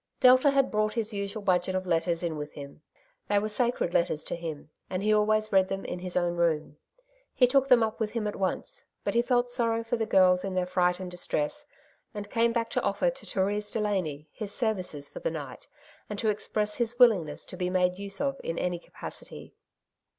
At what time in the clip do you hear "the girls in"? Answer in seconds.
9.97-10.55